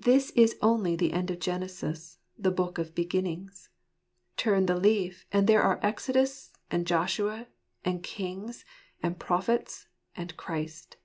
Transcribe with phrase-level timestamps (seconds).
[0.00, 3.68] This is only the end of Genesis, the Book of Beginnings.
[4.38, 7.46] Turn the leaf, and there are Exodus, and Joshua,
[7.84, 8.64] and Kings,
[9.02, 9.86] and Prophets,
[10.16, 10.96] and Christ.